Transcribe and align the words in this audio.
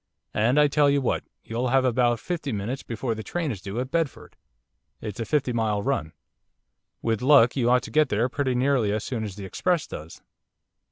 And 0.33 0.59
I 0.59 0.67
tell 0.67 0.89
you 0.89 0.99
what, 0.99 1.25
you'll 1.43 1.67
have 1.67 1.85
about 1.85 2.19
fifty 2.19 2.51
minutes 2.51 2.81
before 2.81 3.13
the 3.13 3.21
train 3.21 3.51
is 3.51 3.61
due 3.61 3.79
at 3.79 3.91
Bedford. 3.91 4.35
It's 4.99 5.19
a 5.19 5.25
fifty 5.25 5.53
mile 5.53 5.83
run. 5.83 6.13
With 7.03 7.21
luck 7.21 7.55
you 7.55 7.69
ought 7.69 7.83
to 7.83 7.91
get 7.91 8.09
there 8.09 8.27
pretty 8.27 8.55
nearly 8.55 8.91
as 8.91 9.03
soon 9.03 9.23
as 9.23 9.35
the 9.35 9.45
express 9.45 9.85
does. 9.85 10.19